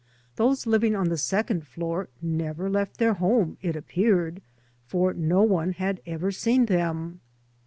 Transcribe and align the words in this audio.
Those 0.35 0.65
living 0.65 0.95
on 0.95 1.09
the 1.09 1.15
second 1.19 1.67
floor 1.67 2.09
never 2.23 2.71
left 2.71 2.97
their 2.97 3.13
home, 3.13 3.59
tt 3.61 3.75
appeared, 3.75 4.41
for 4.87 5.13
no 5.13 5.43
one 5.43 5.73
had 5.73 6.01
ever 6.07 6.31
seen 6.31 6.65
them. 6.65 7.19